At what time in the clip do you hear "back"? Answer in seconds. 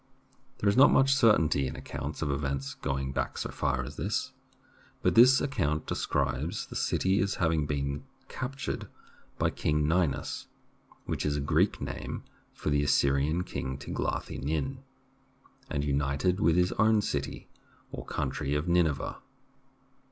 3.11-3.37